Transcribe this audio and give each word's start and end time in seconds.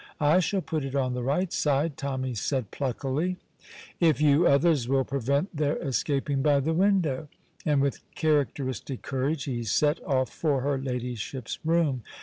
"I 0.19 0.39
shall 0.39 0.61
put 0.63 0.83
it 0.83 0.95
on 0.95 1.13
the 1.13 1.21
right 1.21 1.53
side," 1.53 1.95
Tommy 1.95 2.33
said 2.33 2.71
pluckily, 2.71 3.37
"if 3.99 4.19
you 4.19 4.47
others 4.47 4.87
will 4.89 5.03
prevent 5.05 5.55
their 5.55 5.75
escaping 5.77 6.41
by 6.41 6.59
the 6.59 6.73
window"; 6.73 7.27
and 7.67 7.83
with 7.83 7.99
characteristic 8.15 9.03
courage 9.03 9.43
he 9.43 9.63
set 9.63 10.03
off 10.03 10.31
for 10.31 10.61
her 10.61 10.79
Ladyship's 10.79 11.59
room. 11.63 12.01